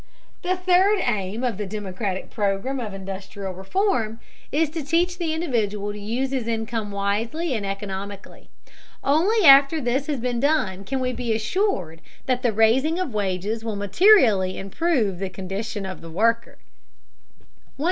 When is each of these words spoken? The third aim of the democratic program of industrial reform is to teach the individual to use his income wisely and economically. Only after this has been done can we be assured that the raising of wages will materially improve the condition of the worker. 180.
The 0.41 0.55
third 0.57 0.97
aim 1.05 1.43
of 1.43 1.57
the 1.59 1.67
democratic 1.67 2.31
program 2.31 2.79
of 2.79 2.91
industrial 2.91 3.53
reform 3.53 4.19
is 4.51 4.67
to 4.71 4.83
teach 4.83 5.19
the 5.19 5.31
individual 5.31 5.93
to 5.93 5.99
use 5.99 6.31
his 6.31 6.47
income 6.47 6.91
wisely 6.91 7.53
and 7.53 7.67
economically. 7.67 8.49
Only 9.03 9.45
after 9.45 9.79
this 9.79 10.07
has 10.07 10.19
been 10.19 10.39
done 10.39 10.85
can 10.85 11.01
we 11.01 11.13
be 11.13 11.35
assured 11.35 12.01
that 12.25 12.41
the 12.41 12.51
raising 12.51 12.97
of 12.97 13.13
wages 13.13 13.63
will 13.63 13.75
materially 13.75 14.57
improve 14.57 15.19
the 15.19 15.29
condition 15.29 15.85
of 15.85 16.01
the 16.01 16.09
worker. 16.09 16.57
180. 17.75 17.75